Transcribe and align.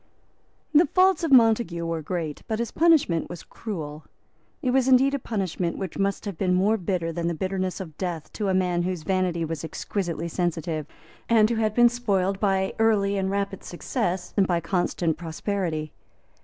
The 0.73 0.87
faults 0.87 1.23
of 1.23 1.31
Montague 1.31 1.85
were 1.85 2.01
great; 2.01 2.41
but 2.47 2.57
his 2.57 2.71
punishment 2.71 3.29
was 3.29 3.43
cruel. 3.43 4.03
It 4.63 4.71
was 4.71 4.87
indeed 4.87 5.13
a 5.13 5.19
punishment 5.19 5.77
which 5.77 5.99
must 5.99 6.25
have 6.25 6.39
been 6.39 6.55
more 6.55 6.75
bitter 6.75 7.11
than 7.11 7.27
the 7.27 7.35
bitterness 7.35 7.79
of 7.79 7.95
death 7.99 8.33
to 8.33 8.47
a 8.49 8.53
man 8.55 8.81
whose 8.81 9.03
vanity 9.03 9.45
was 9.45 9.63
exquisitely 9.63 10.27
sensitive, 10.27 10.87
and 11.29 11.47
who 11.51 11.57
had 11.57 11.75
been 11.75 11.87
spoiled 11.89 12.39
by 12.39 12.73
early 12.79 13.15
and 13.15 13.29
rapid 13.29 13.63
success 13.63 14.33
and 14.35 14.47
by 14.47 14.59
constant 14.59 15.17
prosperity. 15.19 15.93